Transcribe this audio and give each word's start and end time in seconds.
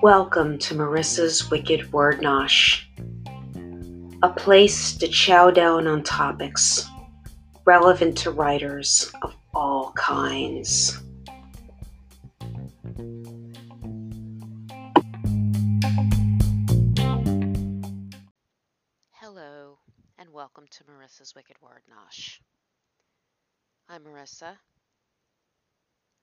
Welcome 0.00 0.58
to 0.60 0.74
Marissa's 0.74 1.50
Wicked 1.50 1.92
Word 1.92 2.20
Nosh, 2.20 2.84
a 4.22 4.30
place 4.30 4.96
to 4.96 5.08
chow 5.08 5.50
down 5.50 5.86
on 5.86 6.02
topics 6.02 6.88
relevant 7.66 8.16
to 8.18 8.30
writers 8.30 9.12
of 9.20 9.36
all 9.52 9.92
kinds. 9.92 11.02
Hello, 19.10 19.78
and 20.18 20.32
welcome 20.32 20.64
to 20.70 20.84
Marissa's 20.84 21.34
Wicked 21.34 21.56
Word 21.60 21.82
Nosh. 21.90 22.38
I'm 23.88 24.02
Marissa, 24.02 24.58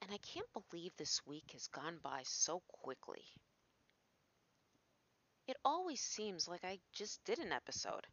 and 0.02 0.12
I 0.12 0.18
can't 0.18 0.48
believe 0.54 0.92
this 0.98 1.22
week 1.26 1.52
has 1.54 1.68
gone 1.68 1.98
by 2.04 2.22
so 2.24 2.62
quickly. 2.68 3.24
It 5.48 5.58
always 5.64 6.02
seems 6.02 6.48
like 6.48 6.66
I 6.66 6.80
just 6.92 7.24
did 7.24 7.40
an 7.40 7.54
episode, 7.54 8.06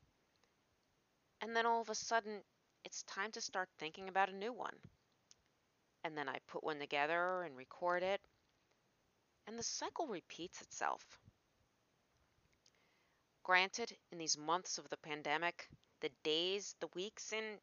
and 1.40 1.54
then 1.54 1.66
all 1.66 1.80
of 1.80 1.90
a 1.90 1.94
sudden 1.94 2.40
it's 2.84 3.02
time 3.02 3.32
to 3.32 3.40
start 3.40 3.68
thinking 3.78 4.08
about 4.08 4.28
a 4.30 4.36
new 4.36 4.52
one. 4.52 4.76
And 6.04 6.16
then 6.16 6.28
I 6.28 6.38
put 6.46 6.62
one 6.64 6.78
together 6.78 7.42
and 7.42 7.56
record 7.56 8.02
it, 8.04 8.20
and 9.46 9.58
the 9.58 9.64
cycle 9.64 10.06
repeats 10.06 10.62
itself. 10.62 11.02
Granted, 13.42 13.96
in 14.12 14.18
these 14.18 14.38
months 14.38 14.78
of 14.78 14.88
the 14.88 14.96
pandemic, 14.98 15.68
the 16.00 16.10
days, 16.22 16.76
the 16.80 16.88
weeks, 16.94 17.32
and 17.32 17.58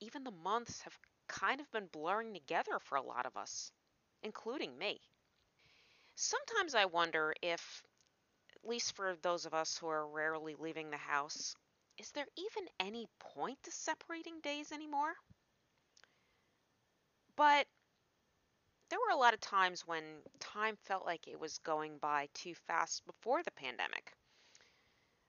even 0.00 0.22
the 0.24 0.30
months 0.30 0.82
have 0.82 0.96
kind 1.28 1.60
of 1.60 1.70
been 1.70 1.86
blurring 1.86 2.34
together 2.34 2.78
for 2.80 2.96
a 2.96 3.02
lot 3.02 3.26
of 3.26 3.36
us, 3.36 3.72
including 4.22 4.76
me. 4.78 5.00
Sometimes 6.16 6.74
I 6.74 6.86
wonder 6.86 7.34
if, 7.42 7.82
at 8.54 8.68
least 8.68 8.96
for 8.96 9.16
those 9.22 9.46
of 9.46 9.54
us 9.54 9.78
who 9.78 9.88
are 9.88 10.06
rarely 10.08 10.54
leaving 10.54 10.90
the 10.90 10.96
house, 10.96 11.54
is 11.98 12.10
there 12.12 12.26
even 12.36 12.68
any 12.80 13.06
point 13.18 13.62
to 13.62 13.70
separating 13.70 14.40
days 14.40 14.72
anymore? 14.72 15.14
But 17.36 17.66
there 18.88 18.98
were 19.00 19.14
a 19.14 19.18
lot 19.18 19.34
of 19.34 19.40
times 19.40 19.86
when 19.86 20.22
time 20.40 20.76
felt 20.84 21.04
like 21.04 21.28
it 21.28 21.38
was 21.38 21.58
going 21.58 21.98
by 21.98 22.28
too 22.34 22.54
fast 22.66 23.04
before 23.06 23.42
the 23.42 23.50
pandemic. 23.52 24.12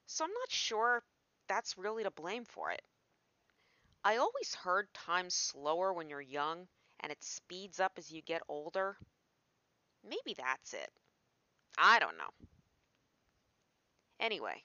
So 0.06 0.24
I'm 0.24 0.32
not 0.32 0.52
sure 0.52 1.04
that's 1.48 1.78
really 1.78 2.04
to 2.04 2.12
blame 2.12 2.46
for 2.46 2.72
it. 2.72 2.82
I 4.08 4.16
always 4.16 4.56
heard 4.56 4.88
time's 4.94 5.36
slower 5.36 5.92
when 5.92 6.08
you're 6.08 6.22
young 6.22 6.70
and 7.02 7.12
it 7.12 7.22
speeds 7.22 7.82
up 7.82 7.92
as 7.98 8.10
you 8.10 8.22
get 8.22 8.42
older. 8.48 8.96
Maybe 10.02 10.34
that's 10.34 10.74
it. 10.74 10.90
I 11.78 12.00
don't 12.00 12.18
know. 12.18 12.48
Anyway, 14.22 14.64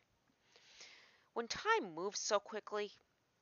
when 1.35 1.49
time 1.49 1.93
moves 1.93 2.21
so 2.21 2.39
quickly, 2.39 2.93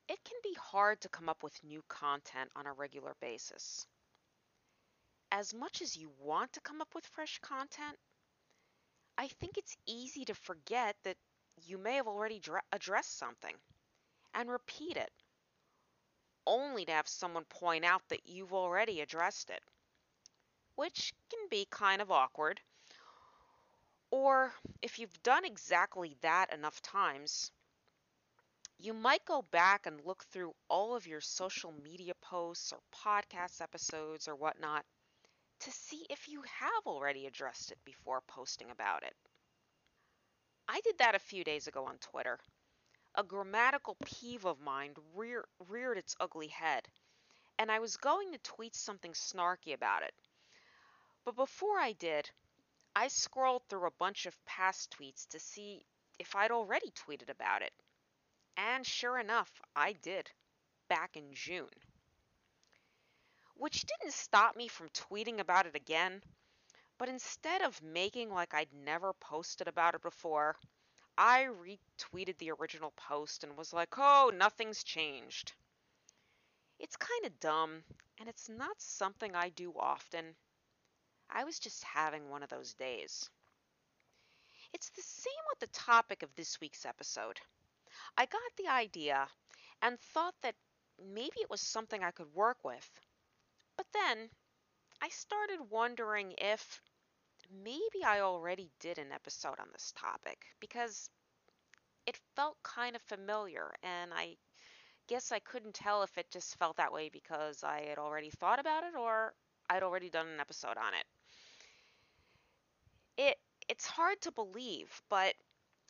it 0.09 0.19
can 0.25 0.39
be 0.43 0.55
hard 0.55 1.03
to 1.03 1.11
come 1.11 1.29
up 1.29 1.43
with 1.43 1.63
new 1.63 1.83
content 1.87 2.49
on 2.57 2.67
a 2.67 2.73
regular 2.73 3.13
basis. 3.21 3.87
As 5.31 5.53
much 5.53 5.83
as 5.83 5.99
you 5.99 6.11
want 6.19 6.55
to 6.55 6.63
come 6.63 6.81
up 6.81 6.95
with 6.95 7.05
fresh 7.05 7.39
content, 7.41 7.99
I 9.19 9.29
think 9.29 9.59
it's 9.59 9.77
easy 9.87 10.25
to 10.25 10.35
forget 10.35 10.97
that 11.05 11.19
you 11.67 11.77
may 11.77 11.97
have 11.97 12.09
already 12.09 12.41
addressed 12.73 13.19
something 13.19 13.55
and 14.33 14.49
repeat 14.49 14.97
it, 14.97 15.11
only 16.47 16.85
to 16.85 16.93
have 16.93 17.09
someone 17.09 17.45
point 17.45 17.85
out 17.85 18.03
that 18.09 18.27
you've 18.27 18.53
already 18.53 19.01
addressed 19.01 19.51
it, 19.51 19.63
which 20.75 21.15
can 21.31 21.49
be 21.49 21.67
kind 21.71 22.03
of 22.03 22.11
awkward. 22.11 22.61
Or 24.11 24.53
if 24.83 24.99
you've 24.99 25.23
done 25.23 25.45
exactly 25.45 26.17
that 26.21 26.53
enough 26.53 26.81
times, 26.83 27.53
you 28.79 28.95
might 28.95 29.25
go 29.27 29.43
back 29.43 29.87
and 29.87 30.01
look 30.05 30.25
through 30.25 30.55
all 30.69 30.97
of 30.97 31.07
your 31.07 31.21
social 31.21 31.73
media 31.85 32.15
posts 32.23 32.73
or 32.73 32.81
podcast 32.93 33.61
episodes 33.61 34.27
or 34.27 34.35
whatnot 34.35 34.85
to 35.61 35.71
see 35.71 36.07
if 36.11 36.29
you 36.29 36.43
have 36.43 36.87
already 36.87 37.27
addressed 37.27 37.71
it 37.71 37.79
before 37.85 38.23
posting 38.27 38.71
about 38.71 39.03
it. 39.03 39.15
I 40.69 40.81
did 40.81 40.99
that 40.99 41.15
a 41.15 41.19
few 41.19 41.45
days 41.45 41.67
ago 41.67 41.85
on 41.85 41.99
Twitter. 41.99 42.39
A 43.21 43.23
grammatical 43.23 43.99
peeve 44.03 44.47
of 44.47 44.61
mine 44.61 44.95
rear, 45.13 45.47
reared 45.69 45.99
its 45.99 46.17
ugly 46.19 46.49
head, 46.49 46.89
and 47.59 47.71
I 47.71 47.79
was 47.79 47.99
going 47.99 48.33
to 48.33 48.39
tweet 48.39 48.75
something 48.75 49.13
snarky 49.13 49.75
about 49.75 50.05
it. 50.05 50.15
But 51.27 51.37
before 51.37 51.79
I 51.79 51.93
did, 51.93 52.31
I 52.97 53.09
scrolled 53.09 53.69
through 53.69 53.87
a 53.87 53.99
bunch 53.99 54.25
of 54.25 54.43
past 54.47 54.97
tweets 54.97 55.29
to 55.29 55.39
see 55.39 55.85
if 56.19 56.35
I'd 56.35 56.51
already 56.51 56.91
tweeted 56.93 57.29
about 57.29 57.61
it. 57.61 57.75
And 58.57 58.87
sure 58.87 59.19
enough, 59.19 59.53
I 59.77 59.93
did, 59.93 60.31
back 60.89 61.15
in 61.15 61.35
June. 61.35 61.69
Which 63.53 63.85
didn't 63.85 64.15
stop 64.15 64.57
me 64.57 64.67
from 64.67 64.89
tweeting 64.89 65.41
about 65.41 65.67
it 65.67 65.77
again, 65.77 66.23
but 66.97 67.11
instead 67.11 67.61
of 67.61 67.83
making 67.83 68.31
like 68.31 68.55
I'd 68.55 68.73
never 68.73 69.13
posted 69.13 69.69
about 69.69 69.95
it 69.95 70.01
before, 70.01 70.57
I 71.23 71.49
retweeted 71.49 72.39
the 72.39 72.53
original 72.53 72.93
post 72.97 73.45
and 73.45 73.55
was 73.55 73.75
like, 73.75 73.99
oh, 73.99 74.33
nothing's 74.35 74.83
changed. 74.83 75.53
It's 76.79 76.97
kind 76.97 77.27
of 77.27 77.39
dumb, 77.41 77.85
and 78.19 78.27
it's 78.27 78.49
not 78.49 78.81
something 78.81 79.37
I 79.37 79.51
do 79.51 79.75
often. 79.79 80.35
I 81.29 81.45
was 81.45 81.59
just 81.59 81.85
having 81.85 82.31
one 82.31 82.43
of 82.43 82.49
those 82.49 82.73
days. 82.73 83.29
It's 84.73 84.89
the 84.89 85.03
same 85.03 85.45
with 85.51 85.59
the 85.59 85.79
topic 85.79 86.23
of 86.23 86.35
this 86.37 86.59
week's 86.59 86.87
episode. 86.87 87.39
I 88.17 88.25
got 88.25 88.57
the 88.57 88.69
idea 88.69 89.29
and 89.83 90.01
thought 90.01 90.37
that 90.41 90.55
maybe 91.13 91.37
it 91.43 91.51
was 91.51 91.61
something 91.61 92.03
I 92.03 92.13
could 92.13 92.35
work 92.35 92.65
with. 92.65 92.91
But 93.77 93.93
then 93.93 94.31
I 95.03 95.11
started 95.11 95.69
wondering 95.69 96.33
if 96.39 96.81
maybe 97.51 98.05
I 98.05 98.21
already 98.21 98.71
did 98.81 98.99
an 98.99 99.13
episode 99.13 99.59
on 99.61 99.69
this 99.73 99.93
topic 99.97 100.47
because 100.61 101.11
it 102.07 102.19
felt 102.37 102.63
kind 102.63 102.95
of 102.97 103.03
familiar 103.03 103.75
and 103.83 104.13
I 104.15 104.37
guess 105.09 105.33
I 105.33 105.41
couldn't 105.41 105.75
tell 105.75 106.03
if 106.03 106.19
it 106.19 106.31
just 106.31 106.57
felt 106.59 106.77
that 106.77 106.93
way 106.93 107.09
because 107.11 107.65
I 107.65 107.83
had 107.89 107.99
already 107.99 108.31
thought 108.31 108.61
about 108.61 108.85
it 108.85 108.95
or 108.97 109.35
I'd 109.71 109.83
already 109.83 110.11
done 110.11 110.29
an 110.29 110.41
episode 110.41 110.77
on 110.79 110.95
it. 110.95 111.07
It 113.17 113.39
it's 113.69 113.87
hard 113.87 114.21
to 114.23 114.33
believe, 114.33 115.01
but 115.09 115.37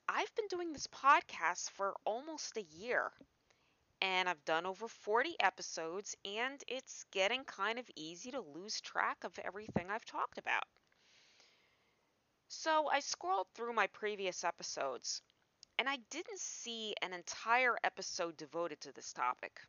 I've 0.08 0.34
been 0.34 0.48
doing 0.48 0.72
this 0.72 0.86
podcast 0.88 1.70
for 1.70 1.94
almost 2.04 2.56
a 2.56 2.62
year 2.62 3.12
and 4.02 4.28
I've 4.28 4.44
done 4.44 4.66
over 4.66 4.88
40 4.88 5.36
episodes 5.40 6.16
and 6.24 6.62
it's 6.68 7.04
getting 7.12 7.44
kind 7.44 7.78
of 7.78 7.90
easy 7.96 8.30
to 8.32 8.40
lose 8.40 8.80
track 8.80 9.24
of 9.24 9.38
everything 9.40 9.90
I've 9.90 10.04
talked 10.04 10.38
about. 10.38 10.64
So 12.52 12.88
I 12.90 13.00
scrolled 13.00 13.48
through 13.54 13.72
my 13.72 13.86
previous 13.86 14.44
episodes 14.44 15.22
and 15.78 15.88
I 15.88 15.96
didn't 16.10 16.40
see 16.40 16.94
an 17.00 17.12
entire 17.12 17.78
episode 17.84 18.36
devoted 18.36 18.80
to 18.82 18.92
this 18.92 19.12
topic, 19.12 19.60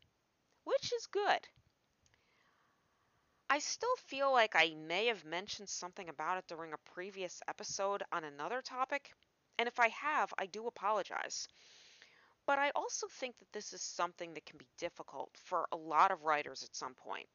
which 0.66 0.92
is 0.94 1.08
good. 1.08 1.48
I 3.50 3.60
still 3.60 3.96
feel 3.98 4.32
like 4.32 4.56
I 4.56 4.74
may 4.76 5.06
have 5.06 5.24
mentioned 5.26 5.70
something 5.70 6.10
about 6.10 6.40
it 6.40 6.48
during 6.48 6.74
a 6.74 6.78
previous 6.80 7.42
episode 7.48 8.04
on 8.12 8.24
another 8.24 8.62
topic, 8.62 9.14
and 9.60 9.68
if 9.68 9.80
I 9.80 9.90
have, 9.90 10.34
I 10.38 10.48
do 10.48 10.68
apologize. 10.68 11.48
But 12.46 12.60
I 12.60 12.72
also 12.72 13.08
think 13.08 13.38
that 13.40 13.52
this 13.54 13.74
is 13.74 13.82
something 13.82 14.34
that 14.34 14.46
can 14.46 14.58
be 14.58 14.68
difficult 14.78 15.38
for 15.38 15.68
a 15.72 15.78
lot 15.78 16.12
of 16.12 16.24
writers 16.24 16.64
at 16.64 16.76
some 16.76 16.96
point. 16.96 17.30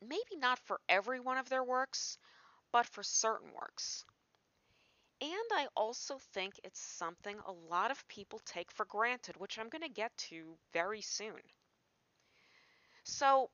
Maybe 0.00 0.36
not 0.36 0.58
for 0.58 0.80
every 0.88 1.20
one 1.20 1.38
of 1.38 1.48
their 1.48 1.64
works, 1.64 2.18
but 2.72 2.86
for 2.86 3.02
certain 3.02 3.52
works. 3.52 4.04
And 5.22 5.30
I 5.52 5.68
also 5.76 6.18
think 6.34 6.58
it's 6.64 6.80
something 6.80 7.36
a 7.46 7.52
lot 7.70 7.92
of 7.92 8.08
people 8.08 8.40
take 8.44 8.72
for 8.72 8.84
granted, 8.86 9.36
which 9.36 9.56
I'm 9.56 9.68
going 9.68 9.82
to 9.82 9.88
get 9.88 10.10
to 10.28 10.56
very 10.72 11.00
soon. 11.00 11.38
So 13.04 13.48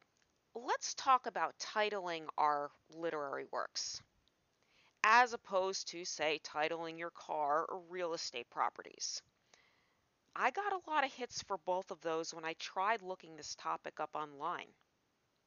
let's 0.55 0.95
talk 0.95 1.27
about 1.27 1.59
titling 1.59 2.23
our 2.39 2.71
literary 2.97 3.45
works, 3.53 4.01
as 5.05 5.35
opposed 5.35 5.89
to, 5.89 6.07
say, 6.07 6.41
titling 6.43 6.99
your 6.99 7.11
car 7.11 7.67
or 7.69 7.83
real 7.91 8.15
estate 8.15 8.49
properties. 8.49 9.21
I 10.35 10.51
got 10.51 10.73
a 10.73 10.91
lot 10.91 11.05
of 11.05 11.13
hits 11.13 11.43
for 11.43 11.59
both 11.67 11.91
of 11.91 12.01
those 12.01 12.33
when 12.33 12.47
I 12.47 12.55
tried 12.55 13.03
looking 13.03 13.37
this 13.37 13.55
topic 13.57 14.01
up 14.01 14.15
online. 14.15 14.69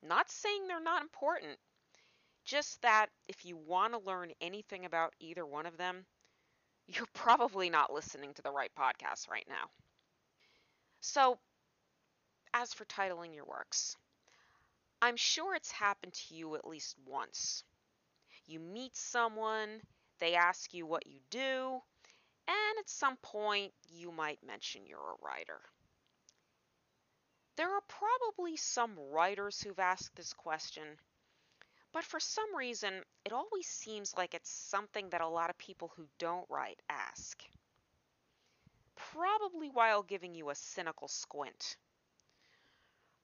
Not 0.04 0.30
saying 0.30 0.68
they're 0.68 0.80
not 0.80 1.02
important, 1.02 1.58
just 2.46 2.82
that 2.82 3.08
if 3.28 3.46
you 3.46 3.58
want 3.58 3.94
to 3.94 4.00
learn 4.00 4.32
anything 4.42 4.86
about 4.86 5.14
either 5.20 5.46
one 5.46 5.66
of 5.66 5.78
them, 5.78 6.06
you're 6.88 7.08
probably 7.14 7.70
not 7.70 7.94
listening 7.94 8.34
to 8.36 8.42
the 8.42 8.52
right 8.52 8.72
podcast 8.78 9.30
right 9.30 9.48
now. 9.50 9.70
So, 11.02 11.40
as 12.54 12.74
for 12.74 12.86
titling 12.86 13.36
your 13.36 13.44
works, 13.46 13.98
I'm 15.00 15.16
sure 15.16 15.54
it's 15.54 15.72
happened 15.72 16.14
to 16.14 16.34
you 16.34 16.56
at 16.56 16.66
least 16.66 16.98
once. 17.06 17.64
You 18.46 18.60
meet 18.60 18.96
someone, 18.96 19.82
they 20.20 20.36
ask 20.36 20.74
you 20.74 20.86
what 20.86 21.08
you 21.08 21.20
do, 21.30 21.82
and 22.48 22.80
at 22.80 22.90
some 22.90 23.18
point 23.18 23.74
you 23.90 24.12
might 24.12 24.44
mention 24.44 24.86
you're 24.88 25.00
a 25.00 25.26
writer. 25.26 25.62
There 27.56 27.74
are 27.74 27.82
probably 27.88 28.58
some 28.58 29.00
writers 29.00 29.62
who've 29.62 29.80
asked 29.80 30.18
this 30.18 30.34
question, 30.34 31.00
but 31.94 32.04
for 32.04 32.20
some 32.20 32.56
reason 32.56 33.04
it 33.26 33.34
always 33.34 33.68
seems 33.68 34.14
like 34.18 34.34
it's 34.34 34.50
something 34.50 35.10
that 35.10 35.22
a 35.22 35.28
lot 35.28 35.50
of 35.50 35.58
people 35.58 35.92
who 35.96 36.08
don't 36.20 36.46
write 36.50 36.82
ask. 36.90 37.44
Probably 38.96 39.70
while 39.70 40.04
giving 40.04 40.34
you 40.34 40.50
a 40.50 40.56
cynical 40.56 41.08
squint. 41.08 41.76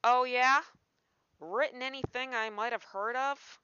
Oh, 0.04 0.24
yeah? 0.24 0.62
Written 1.40 1.82
anything 1.82 2.34
I 2.34 2.50
might 2.50 2.72
have 2.72 2.84
heard 2.84 3.16
of? 3.16 3.60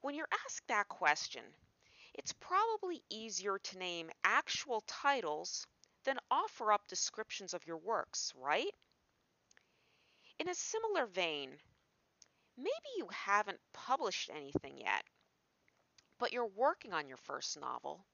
When 0.00 0.14
you're 0.14 0.28
asked 0.44 0.66
that 0.68 0.88
question, 0.88 1.42
it's 2.14 2.32
probably 2.32 3.02
easier 3.08 3.58
to 3.58 3.78
name 3.78 4.10
actual 4.24 4.82
titles 4.86 5.66
than 6.04 6.18
offer 6.30 6.72
up 6.72 6.86
descriptions 6.88 7.54
of 7.54 7.66
your 7.66 7.78
works, 7.78 8.32
right? 8.36 8.74
In 10.38 10.48
a 10.48 10.54
similar 10.54 11.06
vein, 11.06 11.50
maybe 12.56 12.70
you 12.96 13.08
haven't 13.10 13.60
published 13.72 14.30
anything 14.30 14.78
yet, 14.78 15.04
but 16.18 16.32
you're 16.32 16.46
working 16.46 16.94
on 16.94 17.06
your 17.06 17.18
first 17.18 17.60
novel, 17.60 18.06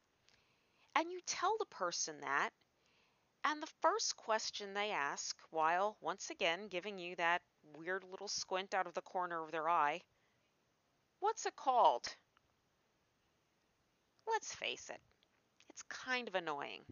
and 0.95 1.11
you 1.11 1.21
tell 1.27 1.57
the 1.59 1.65
person 1.67 2.21
that, 2.21 2.51
and 3.45 3.63
the 3.63 3.73
first 3.83 4.17
question 4.17 4.75
they 4.75 4.91
ask, 4.91 5.37
while 5.51 5.97
once 6.01 6.31
again 6.31 6.69
giving 6.69 6.99
you 6.99 7.17
that 7.17 7.43
weird 7.77 8.05
little 8.05 8.29
squint 8.29 8.75
out 8.75 8.87
of 8.87 8.95
the 8.95 9.03
corner 9.03 9.43
of 9.45 9.53
their 9.53 9.69
eye, 9.69 10.01
what's 11.21 11.47
it 11.47 11.55
called? 11.55 12.17
Let's 14.29 14.55
face 14.55 14.91
it, 14.91 15.01
it's 15.71 15.83
kind 15.85 16.29
of 16.29 16.35
annoying. 16.37 16.85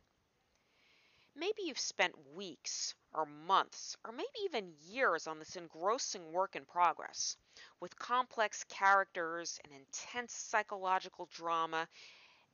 Maybe 1.38 1.62
you've 1.64 1.78
spent 1.78 2.14
weeks 2.34 2.94
or 3.12 3.26
months 3.26 3.96
or 4.04 4.12
maybe 4.12 4.26
even 4.44 4.72
years 4.88 5.26
on 5.26 5.38
this 5.38 5.56
engrossing 5.56 6.32
work 6.32 6.56
in 6.56 6.64
progress 6.64 7.36
with 7.78 7.98
complex 7.98 8.64
characters 8.64 9.60
and 9.62 9.72
intense 9.74 10.32
psychological 10.32 11.26
drama 11.26 11.86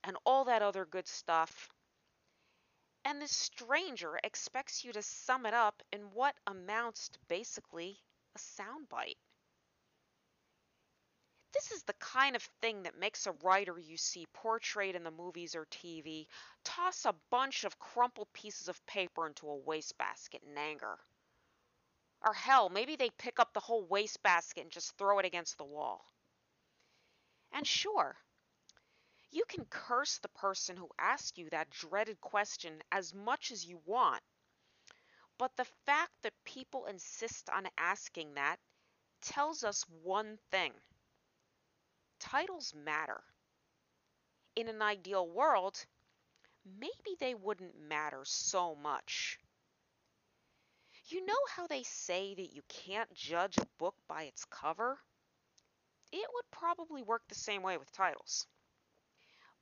and 0.02 0.16
all 0.26 0.44
that 0.46 0.62
other 0.62 0.84
good 0.84 1.06
stuff. 1.06 1.70
And 3.04 3.22
this 3.22 3.36
stranger 3.36 4.18
expects 4.24 4.84
you 4.84 4.92
to 4.92 5.02
sum 5.02 5.46
it 5.46 5.54
up 5.54 5.82
in 5.92 6.00
what 6.12 6.34
amounts 6.46 7.08
to 7.10 7.18
basically 7.28 7.98
a 8.34 8.38
soundbite. 8.38 9.16
This 11.52 11.70
is 11.70 11.82
the 11.82 11.92
kind 11.94 12.34
of 12.34 12.42
thing 12.62 12.84
that 12.84 12.98
makes 12.98 13.26
a 13.26 13.32
writer 13.42 13.78
you 13.78 13.98
see 13.98 14.26
portrayed 14.32 14.94
in 14.94 15.04
the 15.04 15.10
movies 15.10 15.54
or 15.54 15.66
TV 15.66 16.26
toss 16.64 17.04
a 17.04 17.14
bunch 17.30 17.64
of 17.64 17.78
crumpled 17.78 18.32
pieces 18.32 18.68
of 18.68 18.86
paper 18.86 19.26
into 19.26 19.48
a 19.48 19.56
wastebasket 19.56 20.42
in 20.42 20.56
anger. 20.56 20.98
Or 22.22 22.32
hell, 22.32 22.70
maybe 22.70 22.96
they 22.96 23.10
pick 23.10 23.38
up 23.38 23.52
the 23.52 23.60
whole 23.60 23.84
wastebasket 23.84 24.62
and 24.62 24.72
just 24.72 24.96
throw 24.96 25.18
it 25.18 25.26
against 25.26 25.58
the 25.58 25.64
wall. 25.64 26.06
And 27.52 27.66
sure, 27.66 28.16
you 29.30 29.44
can 29.46 29.66
curse 29.66 30.18
the 30.18 30.28
person 30.28 30.76
who 30.76 30.88
asked 30.98 31.36
you 31.36 31.50
that 31.50 31.70
dreaded 31.70 32.20
question 32.20 32.82
as 32.90 33.12
much 33.12 33.50
as 33.50 33.66
you 33.66 33.78
want. 33.84 34.22
But 35.36 35.54
the 35.56 35.66
fact 35.84 36.12
that 36.22 36.44
people 36.44 36.86
insist 36.86 37.50
on 37.50 37.68
asking 37.76 38.34
that 38.34 38.58
tells 39.20 39.64
us 39.64 39.84
one 40.02 40.38
thing 40.50 40.72
titles 42.22 42.72
matter. 42.74 43.22
In 44.56 44.68
an 44.68 44.80
ideal 44.80 45.28
world, 45.28 45.84
maybe 46.64 47.16
they 47.18 47.34
wouldn't 47.34 47.78
matter 47.80 48.24
so 48.24 48.74
much. 48.74 49.38
You 51.06 51.24
know 51.26 51.38
how 51.50 51.66
they 51.66 51.82
say 51.82 52.34
that 52.34 52.52
you 52.54 52.62
can't 52.68 53.12
judge 53.12 53.58
a 53.58 53.66
book 53.78 53.94
by 54.08 54.24
its 54.24 54.44
cover? 54.46 54.98
It 56.12 56.28
would 56.32 56.50
probably 56.52 57.02
work 57.02 57.26
the 57.28 57.34
same 57.34 57.62
way 57.62 57.76
with 57.76 57.90
titles. 57.90 58.46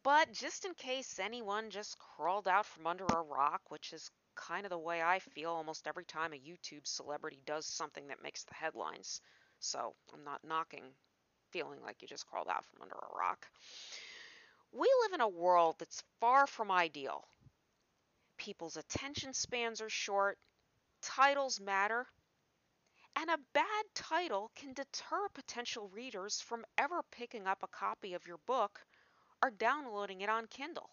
But 0.03 0.33
just 0.33 0.67
in 0.67 0.75
case 0.75 1.19
anyone 1.19 1.71
just 1.71 1.99
crawled 1.99 2.47
out 2.47 2.67
from 2.67 2.87
under 2.87 3.15
a 3.15 3.23
rock, 3.23 3.71
which 3.71 3.95
is 3.95 4.11
kind 4.35 4.67
of 4.67 4.71
the 4.71 4.79
way 4.79 5.03
I 5.03 5.21
feel 5.21 5.53
almost 5.53 5.87
every 5.87 6.05
time 6.05 6.35
a 6.35 6.39
YouTube 6.39 6.87
celebrity 6.87 7.41
does 7.47 7.65
something 7.67 8.09
that 8.09 8.23
makes 8.23 8.45
the 8.45 8.53
headlines, 8.55 9.23
so 9.59 9.97
I'm 10.12 10.23
not 10.25 10.45
knocking 10.45 10.95
feeling 11.52 11.81
like 11.82 12.02
you 12.02 12.08
just 12.08 12.26
crawled 12.26 12.49
out 12.49 12.64
from 12.64 12.82
under 12.82 12.94
a 12.94 13.19
rock. 13.19 13.47
We 14.73 14.88
live 15.02 15.12
in 15.14 15.20
a 15.20 15.29
world 15.29 15.76
that's 15.79 16.02
far 16.20 16.47
from 16.47 16.70
ideal. 16.70 17.25
People's 18.38 18.76
attention 18.76 19.32
spans 19.32 19.81
are 19.81 19.91
short, 19.91 20.38
titles 21.02 21.61
matter, 21.61 22.06
and 23.17 23.29
a 23.29 23.38
bad 23.52 23.85
title 23.94 24.50
can 24.55 24.73
deter 24.73 25.29
potential 25.35 25.88
readers 25.88 26.41
from 26.41 26.64
ever 26.79 27.02
picking 27.11 27.47
up 27.47 27.62
a 27.62 27.69
copy 27.69 28.14
of 28.14 28.26
your 28.26 28.38
book 28.47 28.81
or 29.43 29.50
downloading 29.50 30.20
it 30.20 30.29
on 30.29 30.47
Kindle. 30.47 30.91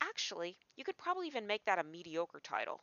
Actually, 0.00 0.56
you 0.76 0.84
could 0.84 0.98
probably 0.98 1.26
even 1.26 1.46
make 1.46 1.64
that 1.64 1.78
a 1.78 1.84
mediocre 1.84 2.40
title. 2.40 2.82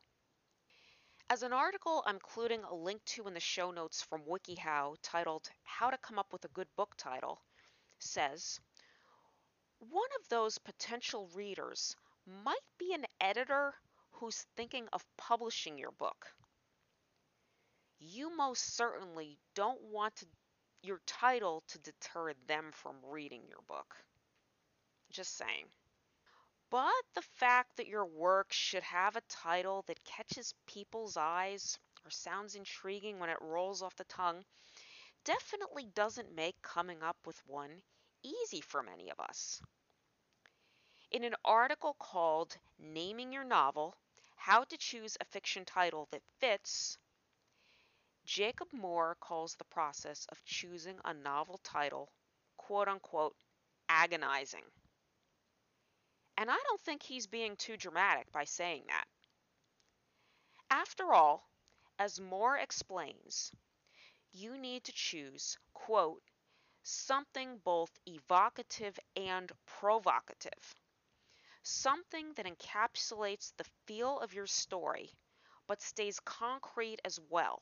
As 1.34 1.42
an 1.42 1.52
article 1.52 2.04
I'm 2.06 2.18
including 2.18 2.64
a 2.64 2.76
link 2.76 3.04
to 3.06 3.28
in 3.28 3.34
the 3.34 3.40
show 3.40 3.72
notes 3.72 4.04
from 4.04 4.22
WikiHow 4.22 4.98
titled 5.02 5.50
How 5.64 5.90
to 5.90 5.98
Come 5.98 6.20
Up 6.20 6.32
with 6.32 6.46
a 6.46 6.50
Good 6.50 6.68
Book 6.76 6.94
Title 6.96 7.42
says, 7.98 8.60
one 9.80 10.10
of 10.20 10.30
those 10.30 10.60
potential 10.60 11.28
readers 11.34 11.96
might 12.46 12.68
be 12.78 12.94
an 12.94 13.08
editor 13.20 13.74
who's 14.12 14.46
thinking 14.56 14.88
of 14.94 15.04
publishing 15.18 15.76
your 15.80 15.94
book. 15.94 16.36
You 17.98 18.38
most 18.38 18.76
certainly 18.76 19.40
don't 19.56 19.82
want 19.82 20.16
to, 20.18 20.28
your 20.84 21.02
title 21.08 21.64
to 21.70 21.80
deter 21.80 22.34
them 22.46 22.72
from 22.72 22.98
reading 23.04 23.42
your 23.50 23.64
book. 23.68 23.96
Just 25.10 25.36
saying. 25.36 25.66
But 26.74 27.06
the 27.14 27.22
fact 27.22 27.78
that 27.78 27.86
your 27.86 28.04
work 28.04 28.52
should 28.52 28.82
have 28.82 29.16
a 29.16 29.22
title 29.30 29.84
that 29.84 30.04
catches 30.06 30.56
people's 30.66 31.16
eyes 31.18 31.78
or 32.04 32.10
sounds 32.10 32.56
intriguing 32.56 33.20
when 33.20 33.30
it 33.30 33.38
rolls 33.42 33.84
off 33.84 33.96
the 33.96 34.06
tongue 34.06 34.44
definitely 35.24 35.86
doesn't 35.86 36.34
make 36.34 36.60
coming 36.64 37.04
up 37.04 37.18
with 37.28 37.40
one 37.46 37.84
easy 38.24 38.60
for 38.60 38.82
many 38.82 39.12
of 39.12 39.20
us. 39.20 39.62
In 41.12 41.24
an 41.24 41.36
article 41.46 41.94
called 42.00 42.58
Naming 42.80 43.32
Your 43.32 43.44
Novel 43.44 43.96
How 44.36 44.64
to 44.64 44.76
Choose 44.76 45.16
a 45.22 45.26
Fiction 45.26 45.66
Title 45.66 46.08
That 46.10 46.24
Fits, 46.40 46.98
Jacob 48.26 48.74
Moore 48.74 49.16
calls 49.20 49.54
the 49.54 49.66
process 49.66 50.26
of 50.32 50.44
choosing 50.44 51.00
a 51.06 51.14
novel 51.14 51.60
title, 51.60 52.12
quote 52.58 52.88
unquote, 52.88 53.36
agonizing. 53.90 54.64
And 56.38 56.52
I 56.52 56.58
don't 56.68 56.82
think 56.82 57.02
he's 57.02 57.26
being 57.26 57.56
too 57.56 57.76
dramatic 57.76 58.32
by 58.32 58.44
saying 58.44 58.86
that. 58.88 59.08
After 60.72 61.14
all, 61.14 61.50
as 62.00 62.20
Moore 62.20 62.58
explains, 62.58 63.52
you 64.32 64.58
need 64.58 64.84
to 64.86 64.92
choose, 64.94 65.58
quote, 65.74 66.24
something 66.84 67.60
both 67.60 67.92
evocative 68.08 69.00
and 69.16 69.52
provocative. 69.66 70.76
Something 71.64 72.34
that 72.36 72.46
encapsulates 72.46 73.54
the 73.58 73.66
feel 73.88 74.20
of 74.20 74.34
your 74.34 74.48
story, 74.48 75.12
but 75.68 75.82
stays 75.82 76.20
concrete 76.22 77.02
as 77.06 77.20
well. 77.30 77.62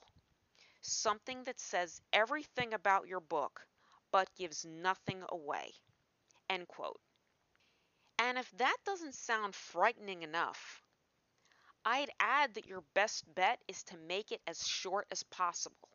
Something 0.82 1.44
that 1.44 1.60
says 1.60 2.02
everything 2.14 2.74
about 2.74 3.08
your 3.08 3.22
book, 3.22 3.68
but 4.12 4.34
gives 4.36 4.66
nothing 4.66 5.24
away. 5.30 5.74
End 6.50 6.68
quote. 6.68 7.02
And 8.22 8.38
if 8.38 8.52
that 8.58 8.78
doesn't 8.86 9.16
sound 9.16 9.56
frightening 9.56 10.22
enough, 10.22 10.84
I'd 11.84 12.12
add 12.20 12.54
that 12.54 12.68
your 12.68 12.82
best 12.94 13.26
bet 13.34 13.60
is 13.68 13.82
to 13.86 13.98
make 13.98 14.32
it 14.32 14.44
as 14.46 14.68
short 14.68 15.08
as 15.10 15.24
possible. 15.24 15.90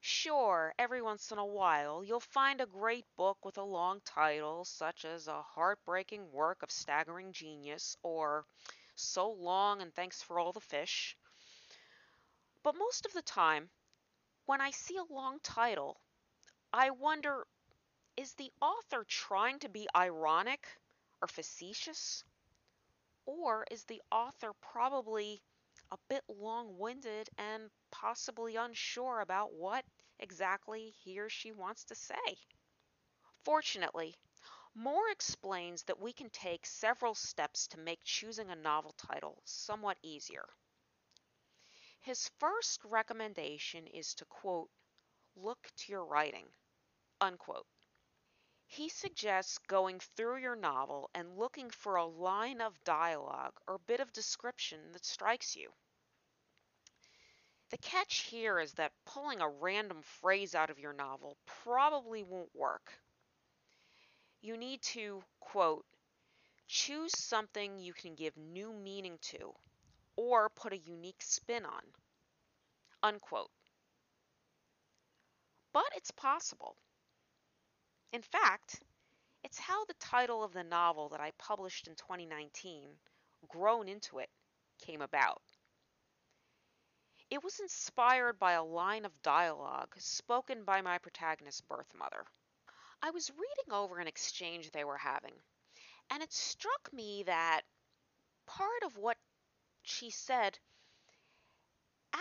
Sure, 0.00 0.72
every 0.78 1.02
once 1.02 1.30
in 1.32 1.36
a 1.36 1.44
while 1.44 2.02
you'll 2.02 2.20
find 2.20 2.62
a 2.62 2.66
great 2.66 3.04
book 3.18 3.44
with 3.44 3.58
a 3.58 3.62
long 3.62 4.00
title, 4.00 4.64
such 4.64 5.04
as 5.04 5.28
A 5.28 5.42
Heartbreaking 5.42 6.32
Work 6.32 6.62
of 6.62 6.70
Staggering 6.70 7.32
Genius 7.32 7.98
or 8.02 8.46
So 8.94 9.30
Long 9.30 9.82
and 9.82 9.94
Thanks 9.94 10.22
for 10.22 10.40
All 10.40 10.54
the 10.54 10.60
Fish. 10.60 11.18
But 12.62 12.78
most 12.78 13.04
of 13.04 13.12
the 13.12 13.20
time, 13.20 13.68
when 14.46 14.62
I 14.62 14.70
see 14.70 14.96
a 14.96 15.12
long 15.12 15.40
title, 15.40 16.00
I 16.72 16.88
wonder 16.88 17.46
is 18.16 18.32
the 18.32 18.50
author 18.62 19.04
trying 19.04 19.58
to 19.58 19.68
be 19.68 19.86
ironic 19.94 20.66
or 21.22 21.28
facetious? 21.28 22.24
Or 23.26 23.66
is 23.70 23.84
the 23.84 24.02
author 24.10 24.52
probably 24.54 25.42
a 25.90 25.98
bit 26.08 26.24
long 26.28 26.78
winded 26.78 27.30
and 27.38 27.70
possibly 27.90 28.56
unsure 28.56 29.20
about 29.20 29.52
what 29.52 29.84
exactly 30.18 30.90
he 30.90 31.20
or 31.20 31.28
she 31.28 31.52
wants 31.52 31.84
to 31.84 31.94
say. 31.94 32.36
Fortunately, 33.44 34.16
Moore 34.74 35.10
explains 35.10 35.84
that 35.84 36.00
we 36.00 36.12
can 36.12 36.30
take 36.30 36.66
several 36.66 37.14
steps 37.14 37.66
to 37.68 37.78
make 37.78 38.02
choosing 38.04 38.50
a 38.50 38.56
novel 38.56 38.92
title 38.92 39.40
somewhat 39.44 39.98
easier. 40.02 40.48
His 42.00 42.28
first 42.38 42.82
recommendation 42.84 43.86
is 43.86 44.14
to 44.14 44.24
quote, 44.24 44.70
look 45.36 45.70
to 45.76 45.92
your 45.92 46.04
writing, 46.04 46.48
unquote. 47.20 47.66
He 48.66 48.88
suggests 48.88 49.58
going 49.58 50.00
through 50.00 50.38
your 50.38 50.56
novel 50.56 51.08
and 51.14 51.38
looking 51.38 51.70
for 51.70 51.96
a 51.96 52.04
line 52.04 52.60
of 52.60 52.82
dialogue 52.84 53.58
or 53.66 53.78
bit 53.78 54.00
of 54.00 54.12
description 54.12 54.92
that 54.92 55.04
strikes 55.04 55.56
you. 55.56 55.72
The 57.70 57.78
catch 57.78 58.18
here 58.18 58.60
is 58.60 58.74
that 58.74 58.92
pulling 59.04 59.40
a 59.40 59.48
random 59.48 60.02
phrase 60.02 60.54
out 60.54 60.70
of 60.70 60.78
your 60.78 60.92
novel 60.92 61.36
probably 61.46 62.22
won't 62.22 62.54
work. 62.54 62.92
You 64.40 64.56
need 64.56 64.82
to, 64.82 65.24
quote, 65.40 65.86
choose 66.68 67.16
something 67.16 67.78
you 67.78 67.92
can 67.92 68.14
give 68.14 68.36
new 68.36 68.72
meaning 68.72 69.18
to 69.22 69.54
or 70.16 70.48
put 70.50 70.72
a 70.72 70.78
unique 70.78 71.22
spin 71.22 71.64
on, 71.64 71.82
unquote. 73.02 73.50
But 75.72 75.90
it's 75.94 76.10
possible. 76.10 76.76
In 78.12 78.22
fact, 78.22 78.82
it's 79.44 79.58
how 79.58 79.84
the 79.84 79.94
title 79.94 80.42
of 80.42 80.52
the 80.52 80.64
novel 80.64 81.08
that 81.10 81.20
I 81.20 81.32
published 81.32 81.86
in 81.86 81.94
2019, 81.96 82.98
Grown 83.48 83.88
Into 83.88 84.18
It, 84.18 84.30
came 84.78 85.02
about. 85.02 85.42
It 87.30 87.42
was 87.42 87.58
inspired 87.60 88.38
by 88.38 88.52
a 88.52 88.64
line 88.64 89.04
of 89.04 89.22
dialogue 89.22 89.94
spoken 89.98 90.64
by 90.64 90.80
my 90.80 90.98
protagonist's 90.98 91.60
birth 91.60 91.92
mother. 91.94 92.24
I 93.02 93.10
was 93.10 93.30
reading 93.30 93.72
over 93.72 93.98
an 93.98 94.06
exchange 94.06 94.70
they 94.70 94.84
were 94.84 94.98
having, 94.98 95.34
and 96.10 96.22
it 96.22 96.32
struck 96.32 96.92
me 96.92 97.24
that 97.24 97.62
part 98.46 98.82
of 98.84 98.96
what 98.96 99.18
she 99.82 100.10
said 100.10 100.58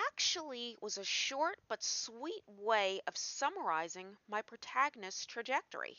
actually 0.08 0.78
was 0.82 0.98
a 0.98 1.04
short 1.04 1.58
but 1.68 1.84
sweet 1.84 2.44
way 2.48 3.02
of 3.08 3.18
summarizing 3.18 4.18
my 4.28 4.42
protagonist's 4.42 5.26
trajectory. 5.26 5.98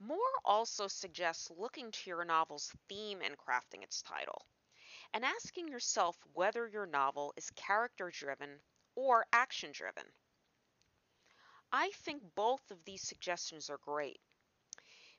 Moore 0.00 0.18
also 0.44 0.88
suggests 0.88 1.50
looking 1.50 1.90
to 1.90 2.10
your 2.10 2.24
novel's 2.24 2.72
theme 2.88 3.20
in 3.22 3.32
crafting 3.36 3.82
its 3.82 4.02
title 4.02 4.42
and 5.12 5.24
asking 5.24 5.68
yourself 5.68 6.16
whether 6.34 6.68
your 6.68 6.86
novel 6.86 7.32
is 7.36 7.50
character 7.50 8.10
driven 8.10 8.60
or 8.94 9.26
action 9.32 9.72
driven. 9.72 10.04
I 11.72 11.90
think 11.90 12.22
both 12.34 12.70
of 12.70 12.84
these 12.84 13.02
suggestions 13.02 13.70
are 13.70 13.78
great 13.78 14.20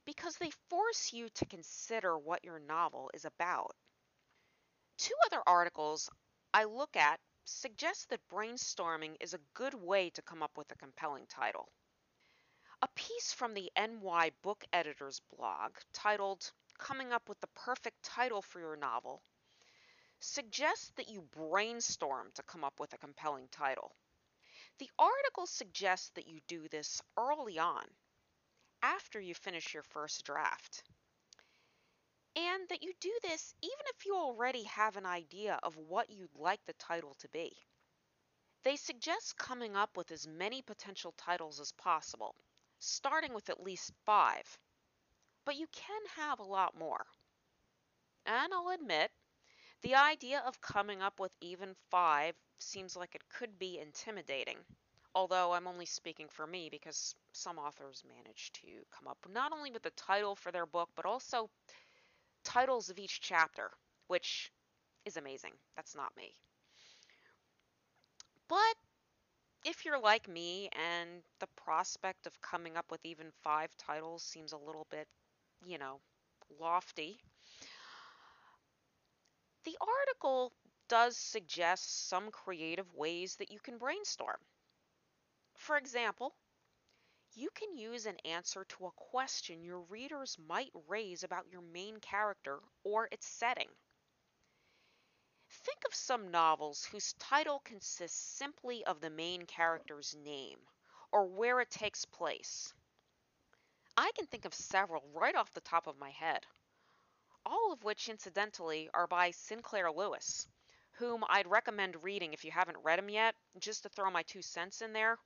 because 0.06 0.38
they 0.38 0.52
force 0.70 1.14
you 1.14 1.30
to 1.30 1.46
consider 1.46 2.18
what 2.18 2.44
your 2.44 2.60
novel 2.60 3.12
is 3.14 3.26
about. 3.26 3.76
Two 4.98 5.14
other 5.28 5.42
articles 5.46 6.10
I 6.54 6.64
look 6.64 6.96
at 6.96 7.20
suggest 7.50 8.10
that 8.10 8.28
brainstorming 8.30 9.16
is 9.20 9.34
a 9.34 9.40
good 9.54 9.74
way 9.74 10.10
to 10.12 10.22
come 10.22 10.44
up 10.44 10.58
with 10.58 10.72
a 10.72 10.78
compelling 10.78 11.26
title. 11.28 11.70
A 12.82 12.88
piece 12.96 13.34
from 13.34 13.54
the 13.54 13.72
NY 13.78 14.32
Book 14.42 14.64
Editors 14.72 15.22
blog 15.36 15.72
titled 15.92 16.52
Coming 16.78 17.12
Up 17.12 17.28
with 17.28 17.40
the 17.42 17.48
Perfect 17.48 18.02
Title 18.04 18.42
for 18.42 18.60
Your 18.60 18.76
Novel 18.76 19.22
suggests 20.20 20.92
that 20.96 21.10
you 21.10 21.22
brainstorm 21.22 22.32
to 22.36 22.44
come 22.44 22.64
up 22.64 22.80
with 22.80 22.94
a 22.94 22.98
compelling 22.98 23.48
title. 23.50 23.96
The 24.78 24.90
article 24.98 25.46
suggests 25.46 26.10
that 26.12 26.28
you 26.28 26.40
do 26.48 26.68
this 26.70 27.02
early 27.18 27.60
on, 27.60 27.84
after 28.82 29.20
you 29.20 29.34
finish 29.36 29.74
your 29.74 29.84
first 29.84 30.24
draft, 30.24 30.84
and 32.40 32.70
that 32.70 32.82
you 32.82 32.94
do 33.02 33.12
this 33.22 33.54
even 33.62 33.86
if 33.96 34.06
you 34.06 34.16
already 34.16 34.64
have 34.64 34.96
an 34.96 35.06
idea 35.06 35.60
of 35.62 35.76
what 35.76 36.10
you'd 36.10 36.36
like 36.38 36.62
the 36.66 36.74
title 36.74 37.14
to 37.20 37.28
be. 37.30 37.52
They 38.64 38.78
suggest 38.78 39.38
coming 39.38 39.76
up 39.76 39.98
with 39.98 40.12
as 40.12 40.26
many 40.26 40.62
potential 40.62 41.14
titles 41.18 41.60
as 41.60 41.74
possible, 41.74 42.36
starting 42.80 43.34
with 43.34 43.50
at 43.50 43.62
least 43.62 43.92
five, 44.06 44.58
but 45.46 45.58
you 45.58 45.68
can 45.74 46.02
have 46.16 46.40
a 46.40 46.44
lot 46.44 46.78
more. 46.78 47.06
And 48.26 48.54
I'll 48.54 48.70
admit, 48.70 49.12
the 49.82 49.96
idea 49.96 50.42
of 50.46 50.62
coming 50.62 51.02
up 51.02 51.20
with 51.20 51.32
even 51.42 51.76
five 51.90 52.36
seems 52.60 52.96
like 52.96 53.16
it 53.16 53.30
could 53.30 53.58
be 53.60 53.80
intimidating, 53.80 54.58
although 55.14 55.52
I'm 55.54 55.68
only 55.68 55.86
speaking 55.86 56.28
for 56.30 56.46
me 56.46 56.70
because 56.70 57.16
some 57.34 57.58
authors 57.58 58.04
manage 58.08 58.52
to 58.54 58.68
come 58.98 59.08
up 59.08 59.18
not 59.30 59.52
only 59.52 59.72
with 59.72 59.84
the 59.84 59.92
title 59.92 60.36
for 60.36 60.52
their 60.52 60.66
book, 60.66 60.90
but 60.96 61.06
also 61.06 61.50
titles 62.50 62.90
of 62.90 63.00
each 63.00 63.22
chapter, 63.22 63.72
which 64.08 64.52
is 65.06 65.18
amazing. 65.18 65.54
That's 65.76 65.96
not 65.96 66.16
me. 66.18 66.36
But 68.50 68.76
if 69.66 69.86
you're 69.86 70.00
like 70.00 70.28
me 70.28 70.70
and 70.74 71.24
the 71.40 71.48
prospect 71.48 72.28
of 72.28 72.42
coming 72.42 72.78
up 72.78 72.92
with 72.92 73.06
even 73.06 73.32
five 73.44 73.76
titles 73.78 74.24
seems 74.24 74.54
a 74.54 74.58
little 74.58 74.88
bit, 74.92 75.08
you 75.66 75.78
know, 75.80 76.02
lofty, 76.60 77.22
the 79.64 79.78
article 79.80 80.52
does 80.90 81.16
suggest 81.18 82.10
some 82.10 82.30
creative 82.30 82.94
ways 82.94 83.38
that 83.38 83.52
you 83.52 83.60
can 83.62 83.78
brainstorm. 83.78 84.42
For 85.54 85.78
example, 85.78 86.34
you 87.40 87.50
can 87.56 87.78
use 87.78 88.06
an 88.06 88.18
answer 88.26 88.66
to 88.66 88.86
a 88.88 88.92
question 88.98 89.64
your 89.64 89.80
readers 89.82 90.38
might 90.48 90.72
raise 90.88 91.24
about 91.24 91.48
your 91.52 91.62
main 91.62 92.00
character 92.02 92.60
or 92.84 93.08
its 93.12 93.28
setting. 93.28 93.70
Think 95.50 95.84
of 95.88 95.96
some 95.96 96.32
novels 96.32 96.84
whose 96.84 97.14
title 97.14 97.62
consists 97.64 98.38
simply 98.38 98.84
of 98.86 99.00
the 99.00 99.10
main 99.10 99.46
character's 99.46 100.16
name 100.24 100.60
or 101.12 101.26
where 101.28 101.62
it 101.62 101.72
takes 101.72 102.06
place. 102.06 102.74
I 103.98 104.12
can 104.18 104.28
think 104.28 104.46
of 104.46 104.54
several 104.54 105.04
right 105.14 105.36
off 105.36 105.54
the 105.54 105.62
top 105.62 105.88
of 105.88 105.98
my 105.98 106.10
head 106.10 106.46
all 107.46 107.72
of 107.74 107.84
which, 107.84 108.10
incidentally, 108.10 108.90
are 108.94 109.08
by 109.08 109.32
Sinclair 109.32 109.92
Lewis, 109.92 110.48
whom 110.94 111.24
I'd 111.30 111.48
recommend 111.48 112.04
reading 112.04 112.34
if 112.34 112.44
you 112.44 112.52
haven't 112.52 112.78
read 112.84 113.00
him 113.00 113.10
yet, 113.10 113.36
just 113.60 113.84
to 113.84 113.90
throw 113.90 114.12
my 114.12 114.24
two 114.24 114.42
cents 114.42 114.82
in 114.82 114.94
there. 114.94 115.18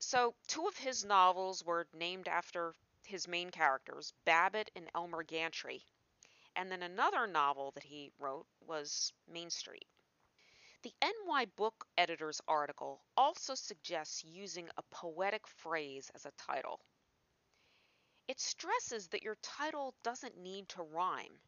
So, 0.00 0.34
two 0.46 0.66
of 0.68 0.76
his 0.76 1.04
novels 1.04 1.64
were 1.64 1.88
named 1.92 2.28
after 2.28 2.74
his 3.04 3.26
main 3.26 3.50
characters, 3.50 4.12
Babbitt 4.24 4.70
and 4.76 4.90
Elmer 4.94 5.22
Gantry. 5.22 5.84
And 6.54 6.70
then 6.70 6.82
another 6.82 7.26
novel 7.26 7.72
that 7.72 7.84
he 7.84 8.12
wrote 8.18 8.46
was 8.60 9.12
Main 9.26 9.50
Street. 9.50 9.86
The 10.82 10.94
NY 11.02 11.46
Book 11.56 11.86
Editor's 11.96 12.40
article 12.46 13.02
also 13.16 13.56
suggests 13.56 14.22
using 14.22 14.70
a 14.76 14.82
poetic 14.82 15.46
phrase 15.48 16.10
as 16.14 16.24
a 16.24 16.32
title. 16.32 16.80
It 18.28 18.38
stresses 18.38 19.08
that 19.08 19.22
your 19.24 19.36
title 19.36 19.94
doesn't 20.04 20.36
need 20.36 20.68
to 20.70 20.82
rhyme. 20.82 21.40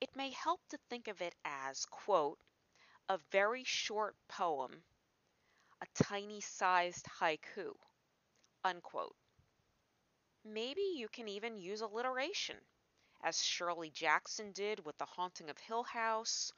It 0.00 0.16
may 0.16 0.30
help 0.30 0.66
to 0.68 0.78
think 0.88 1.08
of 1.08 1.20
it 1.20 1.34
as, 1.44 1.84
quote, 1.86 2.38
a 3.08 3.18
very 3.30 3.64
short 3.64 4.16
poem, 4.28 4.82
a 5.84 6.02
tiny 6.04 6.40
sized 6.40 7.06
haiku, 7.20 7.74
unquote. 8.64 9.14
Maybe 10.42 10.80
you 10.96 11.08
can 11.08 11.28
even 11.28 11.58
use 11.58 11.82
alliteration, 11.82 12.56
as 13.22 13.42
Shirley 13.42 13.90
Jackson 13.90 14.52
did 14.52 14.82
with 14.86 14.96
The 14.96 15.04
Haunting 15.04 15.50
of 15.50 15.58
Hill 15.58 15.82
House, 15.82 16.52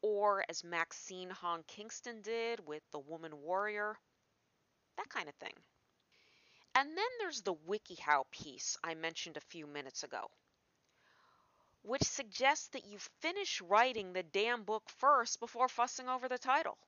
or 0.00 0.42
as 0.48 0.64
Maxine 0.64 1.28
Hong 1.28 1.62
Kingston 1.64 2.22
did 2.22 2.66
with 2.66 2.82
The 2.92 2.98
Woman 2.98 3.42
Warrior, 3.42 3.98
that 4.96 5.08
kind 5.10 5.28
of 5.28 5.34
thing. 5.34 5.54
And 6.74 6.96
then 6.96 7.04
there's 7.18 7.42
the 7.42 7.54
WikiHow 7.54 8.24
piece 8.30 8.78
I 8.82 8.94
mentioned 8.94 9.36
a 9.36 9.48
few 9.52 9.66
minutes 9.66 10.02
ago, 10.02 10.30
which 11.82 12.04
suggests 12.04 12.68
that 12.68 12.86
you 12.86 12.98
finish 13.20 13.60
writing 13.60 14.14
the 14.14 14.22
damn 14.22 14.62
book 14.62 14.88
first 14.88 15.40
before 15.40 15.68
fussing 15.68 16.08
over 16.08 16.26
the 16.26 16.38
title. 16.38 16.78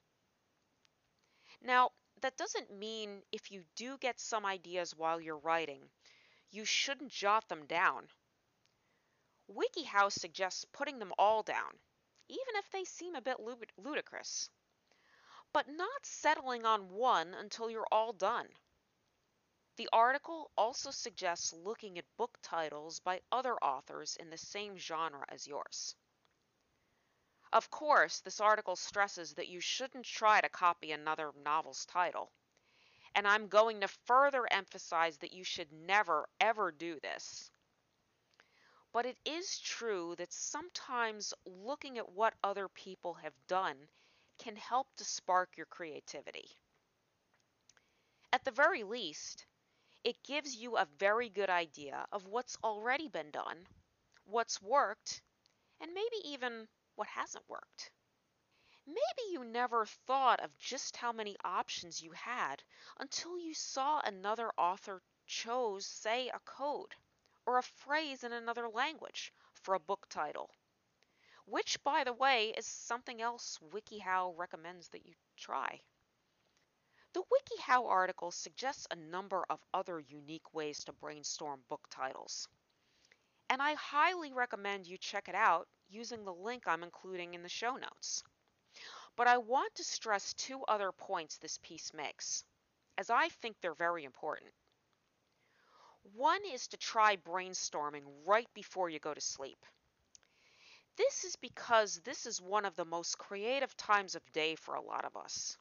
Now, 1.65 1.93
that 2.21 2.37
doesn't 2.37 2.71
mean 2.71 3.23
if 3.33 3.51
you 3.51 3.65
do 3.75 3.97
get 3.97 4.21
some 4.21 4.45
ideas 4.45 4.95
while 4.95 5.19
you're 5.19 5.39
writing, 5.39 5.91
you 6.51 6.67
shouldn't 6.67 7.11
jot 7.11 7.49
them 7.49 7.65
down. 7.65 8.07
WikiHow 9.49 10.13
suggests 10.13 10.67
putting 10.73 10.99
them 10.99 11.15
all 11.19 11.43
down, 11.43 11.79
even 12.29 12.57
if 12.57 12.71
they 12.71 12.85
seem 12.85 13.15
a 13.15 13.23
bit 13.23 13.41
ludicrous, 13.79 14.51
but 15.55 15.67
not 15.67 16.05
settling 16.05 16.67
on 16.67 16.91
one 16.91 17.33
until 17.33 17.71
you're 17.71 17.89
all 17.91 18.13
done. 18.13 18.49
The 19.77 19.89
article 19.91 20.51
also 20.59 20.91
suggests 20.91 21.55
looking 21.55 21.99
at 21.99 22.17
book 22.19 22.39
titles 22.43 23.01
by 23.01 23.23
other 23.33 23.57
authors 23.65 24.17
in 24.17 24.29
the 24.29 24.37
same 24.37 24.77
genre 24.77 25.25
as 25.31 25.47
yours. 25.47 25.97
Of 27.55 27.71
course, 27.71 28.19
this 28.19 28.41
article 28.41 28.75
stresses 28.75 29.35
that 29.35 29.47
you 29.47 29.61
shouldn't 29.61 30.07
try 30.07 30.41
to 30.41 30.49
copy 30.49 30.91
another 30.91 31.31
novel's 31.45 31.87
title. 31.87 32.33
And 33.15 33.29
I'm 33.29 33.47
going 33.47 33.81
to 33.83 33.89
further 34.07 34.45
emphasize 34.51 35.19
that 35.19 35.33
you 35.33 35.45
should 35.45 35.73
never, 35.73 36.29
ever 36.41 36.73
do 36.73 36.99
this. 36.99 37.53
But 38.93 39.07
it 39.07 39.17
is 39.25 39.61
true 39.61 40.17
that 40.17 40.33
sometimes 40.33 41.33
looking 41.47 41.97
at 41.97 42.11
what 42.11 42.35
other 42.43 42.67
people 42.67 43.15
have 43.15 43.47
done 43.47 43.77
can 44.39 44.57
help 44.57 44.89
to 44.97 45.05
spark 45.05 45.57
your 45.57 45.67
creativity. 45.67 46.51
At 48.33 48.45
the 48.45 48.51
very 48.51 48.83
least, 48.83 49.47
it 50.03 50.25
gives 50.25 50.57
you 50.57 50.77
a 50.77 50.89
very 50.99 51.29
good 51.29 51.51
idea 51.51 52.05
of 52.11 52.27
what's 52.27 52.59
already 52.65 53.07
been 53.07 53.31
done, 53.31 53.69
what's 54.25 54.61
worked, 54.61 55.23
and 55.81 55.95
maybe 55.95 56.17
even 56.25 56.67
what 56.97 57.09
hasn't 57.09 57.49
worked. 57.49 57.91
Maybe 58.87 59.33
you 59.33 59.45
never 59.45 59.87
thought 59.87 60.41
of 60.41 60.57
just 60.59 60.97
how 60.97 61.13
many 61.13 61.37
options 61.43 62.03
you 62.03 62.13
had 62.13 62.63
until 62.99 63.39
you 63.39 63.55
saw 63.55 64.01
another 64.01 64.53
author 64.59 65.03
chose, 65.27 65.87
say, 65.87 66.29
a 66.29 66.39
code 66.41 66.95
or 67.47 67.59
a 67.59 67.63
phrase 67.63 68.25
in 68.25 68.33
another 68.33 68.69
language 68.69 69.33
for 69.55 69.75
a 69.75 69.81
book 69.81 70.07
title. 70.11 70.51
Which, 71.47 71.83
by 71.83 72.05
the 72.05 72.13
way, 72.13 72.51
is 72.51 72.67
something 72.67 73.21
else 73.23 73.59
WikiHow 73.71 74.37
recommends 74.37 74.89
that 74.89 75.07
you 75.07 75.15
try. 75.37 75.81
The 77.15 77.23
WikiHow 77.23 77.87
article 77.87 78.33
suggests 78.33 78.87
a 78.91 78.97
number 78.97 79.45
of 79.49 79.65
other 79.73 80.01
unique 80.01 80.53
ways 80.53 80.85
to 80.85 80.93
brainstorm 80.93 81.65
book 81.69 81.87
titles. 81.91 82.49
And 83.51 83.63
I 83.63 83.75
highly 83.75 84.33
recommend 84.33 84.87
you 84.87 84.99
check 84.99 85.29
it 85.29 85.35
out 85.35 85.69
using 85.89 86.25
the 86.25 86.35
link 86.35 86.65
I'm 86.67 86.83
including 86.83 87.35
in 87.35 87.43
the 87.43 87.49
show 87.49 87.77
notes. 87.77 88.25
But 89.17 89.29
I 89.29 89.39
want 89.39 89.75
to 89.77 89.85
stress 89.85 90.35
two 90.35 90.65
other 90.65 90.91
points 90.93 91.39
this 91.39 91.59
piece 91.63 91.93
makes, 91.95 92.45
as 92.99 93.11
I 93.11 93.29
think 93.29 93.61
they're 93.61 93.75
very 93.75 94.05
important. 94.05 94.51
One 96.15 96.45
is 96.45 96.69
to 96.69 96.77
try 96.77 97.17
brainstorming 97.17 98.05
right 98.27 98.49
before 98.55 98.91
you 98.91 98.99
go 98.99 99.15
to 99.15 99.21
sleep. 99.21 99.65
This 100.97 101.25
is 101.25 101.37
because 101.37 102.01
this 102.01 102.27
is 102.27 102.41
one 102.41 102.65
of 102.65 102.77
the 102.77 102.85
most 102.85 103.19
creative 103.19 103.77
times 103.77 104.15
of 104.15 104.33
day 104.33 104.55
for 104.55 104.75
a 104.75 104.83
lot 104.83 105.05
of 105.05 105.17
us. 105.17 105.57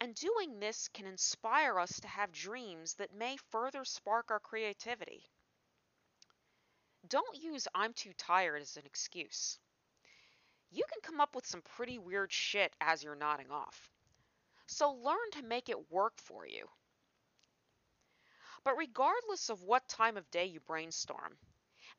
And 0.00 0.14
doing 0.14 0.60
this 0.60 0.88
can 0.88 1.06
inspire 1.06 1.78
us 1.78 2.00
to 2.00 2.08
have 2.08 2.32
dreams 2.32 2.94
that 2.94 3.14
may 3.14 3.36
further 3.50 3.84
spark 3.84 4.30
our 4.30 4.40
creativity. 4.40 5.24
Don't 7.08 7.36
use 7.36 7.68
I'm 7.74 7.92
too 7.92 8.12
tired 8.16 8.62
as 8.62 8.76
an 8.76 8.86
excuse. 8.86 9.58
You 10.70 10.84
can 10.90 11.02
come 11.02 11.20
up 11.20 11.34
with 11.34 11.46
some 11.46 11.62
pretty 11.62 11.98
weird 11.98 12.32
shit 12.32 12.74
as 12.80 13.04
you're 13.04 13.14
nodding 13.14 13.50
off. 13.50 13.90
So 14.66 14.92
learn 14.92 15.30
to 15.32 15.42
make 15.42 15.68
it 15.68 15.90
work 15.90 16.14
for 16.18 16.46
you. 16.46 16.66
But 18.64 18.78
regardless 18.78 19.50
of 19.50 19.62
what 19.62 19.86
time 19.88 20.16
of 20.16 20.30
day 20.30 20.46
you 20.46 20.60
brainstorm, 20.60 21.36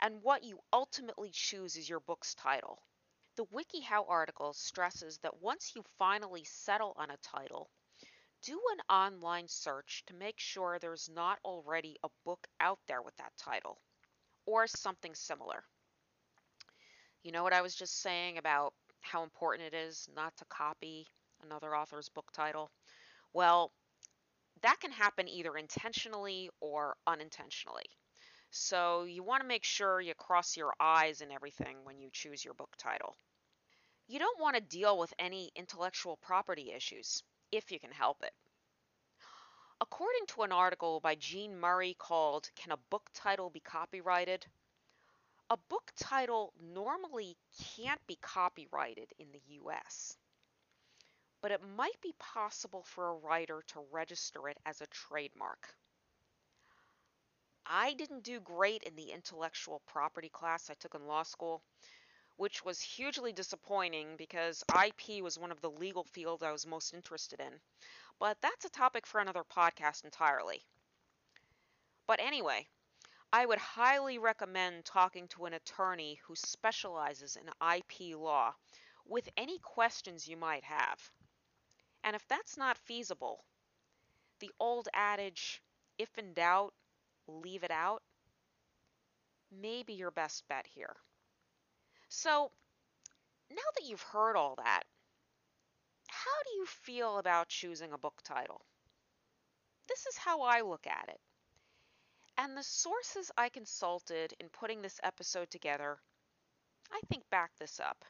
and 0.02 0.24
what 0.24 0.44
you 0.44 0.60
ultimately 0.74 1.30
choose 1.32 1.78
as 1.78 1.88
your 1.88 2.00
book's 2.00 2.34
title, 2.34 2.82
the 3.36 3.46
WikiHow 3.46 4.10
article 4.10 4.54
stresses 4.54 5.20
that 5.20 5.42
once 5.42 5.74
you 5.76 5.84
finally 6.00 6.44
settle 6.44 6.94
on 6.98 7.12
a 7.12 7.18
title, 7.18 7.70
do 8.42 8.60
an 8.74 8.80
online 8.90 9.48
search 9.48 10.04
to 10.08 10.14
make 10.14 10.40
sure 10.40 10.80
there's 10.80 11.10
not 11.10 11.40
already 11.46 11.98
a 12.04 12.10
book 12.24 12.48
out 12.60 12.80
there 12.88 13.02
with 13.02 13.16
that 13.18 13.36
title, 13.38 13.80
or 14.46 14.68
something 14.68 15.14
similar. 15.16 15.64
You 17.24 17.32
know 17.32 17.44
what 17.44 17.54
I 17.54 17.62
was 17.62 17.76
just 17.76 18.02
saying 18.02 18.38
about 18.38 18.74
how 19.02 19.24
important 19.24 19.74
it 19.74 19.78
is 19.78 20.08
not 20.16 20.36
to 20.38 20.46
copy 20.46 21.08
another 21.44 21.76
author's 21.76 22.10
book 22.10 22.32
title? 22.32 22.72
Well, 23.34 23.72
that 24.62 24.80
can 24.80 24.92
happen 24.92 25.28
either 25.28 25.56
intentionally 25.58 26.50
or 26.62 26.96
unintentionally. 27.08 27.86
So 28.52 29.04
you 29.04 29.24
want 29.24 29.42
to 29.42 29.48
make 29.48 29.64
sure 29.64 30.02
you 30.02 30.14
cross 30.16 30.56
your 30.56 30.74
I's 30.80 31.22
and 31.22 31.32
everything 31.32 31.78
when 31.84 32.00
you 32.00 32.10
choose 32.12 32.46
your 32.46 32.54
book 32.54 32.74
title. 32.78 33.16
You 34.08 34.20
don't 34.20 34.40
want 34.40 34.56
to 34.56 34.62
deal 34.62 34.98
with 34.98 35.14
any 35.20 35.52
intellectual 35.56 36.18
property 36.18 36.72
issues 36.72 37.24
if 37.52 37.72
you 37.72 37.80
can 37.80 37.92
help 37.92 38.24
it. 38.24 38.34
According 39.82 40.26
to 40.28 40.44
an 40.44 40.52
article 40.52 41.00
by 41.00 41.16
Jean 41.16 41.60
Murray 41.60 41.96
called 41.98 42.50
Can 42.56 42.72
a 42.72 42.78
Book 42.78 43.10
Title 43.14 43.50
Be 43.50 43.60
Copyrighted? 43.60 44.46
A 45.50 45.58
book 45.58 45.92
title 45.96 46.54
normally 46.74 47.38
can't 47.76 48.06
be 48.08 48.18
copyrighted 48.22 49.14
in 49.20 49.32
the 49.32 49.42
US 49.62 50.18
but 51.46 51.52
it 51.52 51.62
might 51.78 52.02
be 52.02 52.12
possible 52.18 52.82
for 52.82 53.08
a 53.08 53.14
writer 53.18 53.62
to 53.68 53.80
register 53.92 54.50
it 54.50 54.58
as 54.66 54.82
a 54.82 54.88
trademark. 54.88 55.76
I 57.68 57.94
didn't 57.94 58.24
do 58.24 58.40
great 58.40 58.82
in 58.82 58.96
the 58.96 59.12
intellectual 59.12 59.84
property 59.86 60.30
class 60.30 60.72
I 60.72 60.74
took 60.74 60.96
in 60.96 61.06
law 61.06 61.22
school, 61.22 61.62
which 62.38 62.64
was 62.66 62.82
hugely 62.82 63.34
disappointing 63.34 64.18
because 64.18 64.64
IP 64.70 65.22
was 65.22 65.38
one 65.40 65.52
of 65.52 65.62
the 65.62 65.70
legal 65.72 66.04
fields 66.04 66.44
I 66.44 66.52
was 66.52 66.66
most 66.68 66.94
interested 66.94 67.40
in. 67.40 67.62
But 68.20 68.42
that's 68.42 68.66
a 68.66 68.70
topic 68.70 69.08
for 69.08 69.22
another 69.22 69.44
podcast 69.44 70.06
entirely. 70.06 70.66
But 72.08 72.20
anyway, 72.20 72.68
I 73.34 73.46
would 73.46 73.60
highly 73.60 74.18
recommend 74.20 74.86
talking 74.86 75.28
to 75.30 75.46
an 75.46 75.54
attorney 75.54 76.16
who 76.16 76.36
specializes 76.36 77.38
in 77.38 77.50
IP 77.62 78.16
law 78.16 78.56
with 79.06 79.30
any 79.38 79.60
questions 79.60 80.28
you 80.28 80.38
might 80.38 80.64
have. 80.66 81.12
And 82.04 82.16
if 82.16 82.26
that's 82.28 82.58
not 82.58 82.78
feasible, 82.78 83.46
the 84.40 84.52
old 84.60 84.90
adage, 84.94 85.62
if 85.98 86.18
in 86.18 86.34
doubt, 86.34 86.74
leave 87.28 87.64
it 87.64 87.72
out, 87.72 88.04
may 89.50 89.82
be 89.82 89.94
your 89.94 90.12
best 90.12 90.48
bet 90.48 90.68
here. 90.68 90.96
So, 92.10 92.52
now 93.50 93.70
that 93.76 93.86
you've 93.86 94.02
heard 94.02 94.36
all 94.36 94.56
that, 94.56 94.84
how 96.08 96.44
do 96.46 96.58
you 96.58 96.66
feel 96.66 97.18
about 97.18 97.50
choosing 97.50 97.94
a 97.94 97.98
book 97.98 98.22
title? 98.24 98.66
This 99.88 100.06
is 100.08 100.18
how 100.18 100.42
I 100.42 100.62
look 100.62 100.88
at 100.88 101.10
it. 101.10 101.20
And 102.38 102.58
the 102.58 102.64
sources 102.64 103.32
I 103.38 103.50
consulted 103.50 104.34
in 104.40 104.50
putting 104.50 104.82
this 104.82 105.00
episode 105.04 105.50
together, 105.50 106.00
I 106.92 107.00
think 107.10 107.30
back 107.30 107.52
this 107.58 107.80
up 107.80 108.06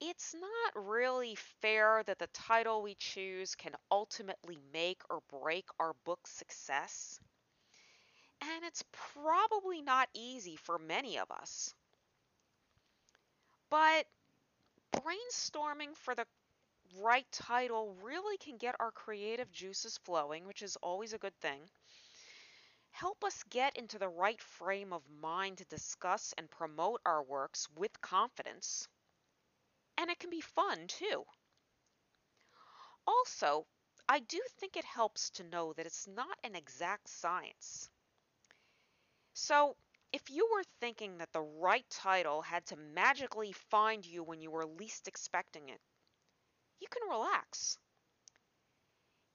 it's 0.00 0.34
not 0.34 0.84
really 0.84 1.36
fair 1.62 2.02
that 2.04 2.18
the 2.18 2.26
title 2.28 2.82
we 2.82 2.94
choose 2.96 3.54
can 3.54 3.72
ultimately 3.90 4.58
make 4.72 5.00
or 5.08 5.22
break 5.30 5.66
our 5.80 5.94
book's 6.04 6.30
success. 6.30 7.18
And 8.42 8.64
it's 8.64 8.84
probably 8.92 9.80
not 9.80 10.08
easy 10.12 10.56
for 10.56 10.78
many 10.78 11.18
of 11.18 11.30
us. 11.30 11.74
But 13.70 14.06
brainstorming 14.92 15.96
for 15.96 16.14
the 16.14 16.26
right 16.96 17.30
title 17.32 17.94
really 18.02 18.38
can 18.38 18.58
get 18.58 18.76
our 18.80 18.92
creative 18.92 19.52
juices 19.52 19.98
flowing, 19.98 20.46
which 20.46 20.62
is 20.62 20.76
always 20.76 21.12
a 21.12 21.18
good 21.18 21.36
thing. 21.40 21.70
Help 22.90 23.22
us 23.22 23.44
get 23.44 23.76
into 23.76 23.96
the 23.96 24.08
right 24.08 24.42
frame 24.42 24.92
of 24.92 25.08
mind 25.08 25.58
to 25.58 25.64
discuss 25.66 26.34
and 26.36 26.50
promote 26.50 27.00
our 27.06 27.22
works 27.22 27.68
with 27.76 28.00
confidence 28.00 28.88
and 29.98 30.10
it 30.10 30.18
can 30.18 30.30
be 30.30 30.40
fun 30.40 30.86
too. 30.88 31.26
Also, 33.04 33.66
I 34.08 34.20
do 34.20 34.40
think 34.60 34.76
it 34.76 34.84
helps 34.84 35.30
to 35.30 35.42
know 35.42 35.72
that 35.72 35.86
it's 35.86 36.06
not 36.06 36.38
an 36.44 36.54
exact 36.54 37.08
science. 37.08 37.90
So, 39.34 39.76
if 40.12 40.30
you 40.30 40.48
were 40.52 40.64
thinking 40.80 41.18
that 41.18 41.32
the 41.32 41.42
right 41.42 41.88
title 41.90 42.42
had 42.42 42.66
to 42.66 42.76
magically 42.76 43.52
find 43.52 44.04
you 44.04 44.22
when 44.24 44.40
you 44.40 44.50
were 44.50 44.66
least 44.66 45.08
expecting 45.08 45.68
it, 45.68 45.80
you 46.80 46.88
can 46.88 47.08
relax. 47.08 47.78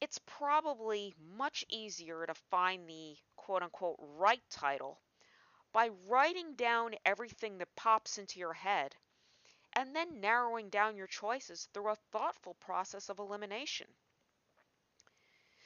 It's 0.02 0.20
probably 0.26 1.16
much 1.20 1.64
easier 1.70 2.26
to 2.26 2.34
find 2.34 2.88
the 2.90 3.18
quote 3.38 3.64
unquote 3.64 3.98
right 4.00 4.44
title 4.50 5.00
by 5.74 5.90
writing 6.08 6.56
down 6.56 6.96
everything 7.06 7.58
that 7.60 7.76
pops 7.76 8.18
into 8.18 8.40
your 8.40 8.54
head 8.54 8.96
and 9.74 9.96
then 9.96 10.22
narrowing 10.22 10.70
down 10.70 10.98
your 10.98 11.08
choices 11.08 11.68
through 11.74 11.90
a 11.90 11.98
thoughtful 12.12 12.56
process 12.56 13.10
of 13.10 13.20
elimination. 13.20 13.88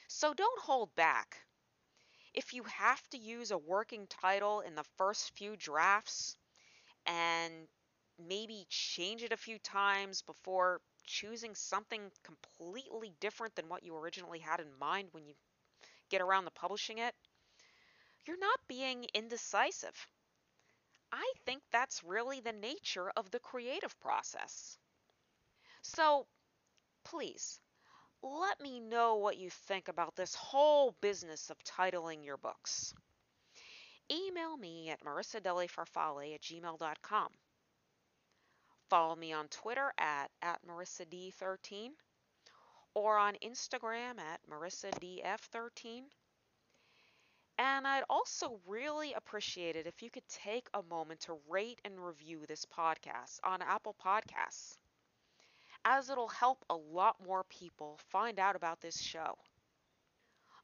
So 0.08 0.34
don't 0.34 0.62
hold 0.62 0.92
back. 0.96 1.45
If 2.36 2.52
you 2.52 2.62
have 2.64 3.02
to 3.10 3.18
use 3.18 3.50
a 3.50 3.58
working 3.58 4.06
title 4.06 4.60
in 4.60 4.76
the 4.76 4.84
first 4.96 5.32
few 5.36 5.56
drafts 5.56 6.36
and 7.06 7.68
maybe 8.18 8.66
change 8.70 9.22
it 9.24 9.32
a 9.32 9.36
few 9.38 9.58
times 9.58 10.22
before 10.22 10.80
choosing 11.06 11.54
something 11.54 12.12
completely 12.24 13.14
different 13.20 13.54
than 13.56 13.68
what 13.68 13.84
you 13.84 13.96
originally 13.96 14.40
had 14.40 14.60
in 14.60 14.76
mind 14.78 15.08
when 15.12 15.26
you 15.26 15.34
get 16.10 16.22
around 16.22 16.44
to 16.44 16.52
publishing 16.52 16.98
it, 16.98 17.14
you're 18.26 18.36
not 18.36 18.60
being 18.68 19.06
indecisive. 19.14 20.06
I 21.10 21.32
think 21.44 21.64
that's 21.72 22.04
really 22.04 22.38
the 22.38 22.52
nature 22.52 23.10
of 23.16 23.32
the 23.32 23.40
creative 23.40 23.98
process. 23.98 24.78
So, 25.80 26.26
please, 27.04 27.60
let 28.22 28.60
me 28.60 28.80
know 28.80 29.16
what 29.16 29.38
you 29.38 29.50
think 29.50 29.88
about 29.88 30.16
this 30.16 30.34
whole 30.34 30.94
business 31.00 31.50
of 31.50 31.62
titling 31.64 32.24
your 32.24 32.36
books. 32.36 32.94
Email 34.10 34.56
me 34.56 34.90
at 34.90 35.04
marissadelifarfalle 35.04 36.34
at 36.34 36.40
gmail.com. 36.40 37.28
Follow 38.88 39.16
me 39.16 39.32
on 39.32 39.48
Twitter 39.48 39.92
at, 39.98 40.30
at 40.42 40.60
marissad13 40.66 41.90
or 42.94 43.18
on 43.18 43.34
Instagram 43.44 44.18
at 44.18 44.40
marissadf13. 44.48 46.02
And 47.58 47.86
I'd 47.86 48.04
also 48.08 48.60
really 48.66 49.14
appreciate 49.14 49.76
it 49.76 49.86
if 49.86 50.02
you 50.02 50.10
could 50.10 50.28
take 50.28 50.68
a 50.74 50.82
moment 50.82 51.20
to 51.20 51.38
rate 51.48 51.80
and 51.84 51.98
review 51.98 52.44
this 52.46 52.64
podcast 52.66 53.40
on 53.42 53.62
Apple 53.62 53.96
Podcasts, 54.04 54.76
as 55.86 56.10
it'll 56.10 56.28
help 56.28 56.64
a 56.68 56.74
lot 56.76 57.16
more 57.24 57.44
people 57.44 57.98
find 58.10 58.40
out 58.40 58.56
about 58.56 58.80
this 58.80 59.00
show. 59.00 59.38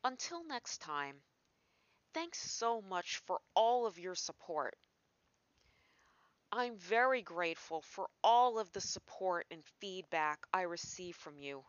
Until 0.04 0.44
next 0.44 0.78
time, 0.82 1.22
thanks 2.14 2.38
so 2.38 2.82
much 2.82 3.18
for 3.18 3.40
all 3.54 3.86
of 3.86 3.98
your 3.98 4.14
support. 4.14 4.76
I'm 6.52 6.76
very 6.78 7.22
grateful 7.22 7.82
for 7.82 8.08
all 8.24 8.58
of 8.58 8.72
the 8.72 8.80
support 8.80 9.46
and 9.50 9.64
feedback 9.80 10.46
I 10.52 10.62
receive 10.62 11.16
from 11.16 11.38
you. 11.38 11.64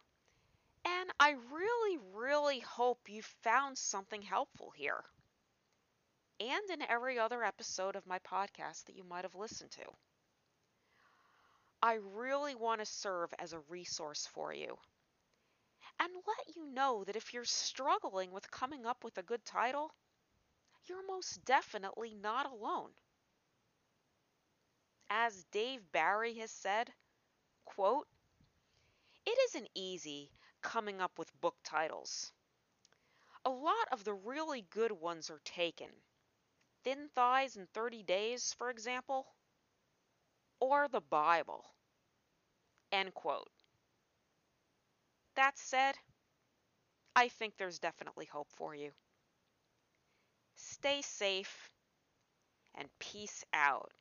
And 0.86 1.12
I 1.20 1.32
really, 1.52 2.00
really 2.14 2.60
hope 2.60 3.10
you 3.10 3.22
found 3.22 3.78
something 3.78 4.22
helpful 4.22 4.72
here. 4.72 5.04
And 6.40 6.70
in 6.70 6.84
every 6.84 7.18
other 7.18 7.44
episode 7.44 7.96
of 7.96 8.06
my 8.06 8.20
podcast 8.20 8.86
that 8.86 8.96
you 8.96 9.04
might 9.04 9.24
have 9.24 9.34
listened 9.34 9.72
to. 9.72 9.84
I 11.84 11.96
really 12.16 12.56
want 12.56 12.80
to 12.80 12.86
serve 12.86 13.32
as 13.38 13.54
a 13.54 13.60
resource 13.60 14.26
for 14.26 14.52
you. 14.52 14.80
And 16.00 16.14
let 16.28 16.56
you 16.56 16.68
know 16.68 17.04
that 17.04 17.16
if 17.16 17.34
you're 17.34 17.46
struggling 17.46 18.32
with 18.32 18.52
coming 18.52 18.86
up 18.86 19.04
with 19.04 19.18
a 19.18 19.24
good 19.24 19.44
title, 19.44 19.92
you're 20.86 21.06
most 21.08 21.44
definitely 21.46 22.16
not 22.16 22.52
alone. 22.52 22.92
As 25.10 25.46
Dave 25.46 25.92
Barry 25.92 26.34
has 26.40 26.52
said, 26.52 26.94
quote, 27.66 28.08
It 29.26 29.38
isn't 29.50 29.70
easy 29.76 30.32
coming 30.62 31.02
up 31.02 31.20
with 31.20 31.42
book 31.42 31.58
titles. 31.64 32.32
A 33.46 33.50
lot 33.50 33.88
of 33.92 34.04
the 34.04 34.14
really 34.14 34.62
good 34.62 34.92
ones 34.92 35.30
are 35.30 35.42
taken. 35.46 35.90
Thin 36.84 37.10
Thighs 37.10 37.58
in 37.58 37.68
30 37.68 38.04
Days, 38.04 38.54
for 38.54 38.70
example, 38.70 39.28
or 40.60 40.88
the 40.88 41.02
Bible. 41.02 41.73
End 42.94 43.12
quote. 43.16 43.50
That 45.36 45.58
said, 45.58 45.96
I 47.16 47.28
think 47.28 47.56
there's 47.58 47.80
definitely 47.80 48.28
hope 48.32 48.50
for 48.56 48.76
you. 48.76 48.92
Stay 50.56 51.02
safe 51.02 51.72
and 52.76 52.88
peace 53.00 53.44
out. 53.52 53.92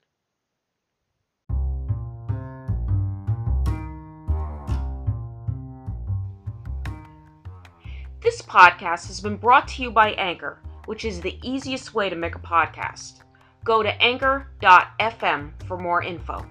This 8.20 8.42
podcast 8.42 9.06
has 9.06 9.22
been 9.22 9.36
brought 9.36 9.68
to 9.68 9.82
you 9.82 9.90
by 9.90 10.10
Anchor, 10.12 10.60
which 10.84 11.06
is 11.06 11.22
the 11.22 11.38
easiest 11.42 11.94
way 11.94 12.10
to 12.10 12.14
make 12.14 12.34
a 12.34 12.38
podcast. 12.38 13.22
Go 13.64 13.82
to 13.82 14.02
anchor.fm 14.02 15.52
for 15.66 15.78
more 15.78 16.02
info. 16.02 16.46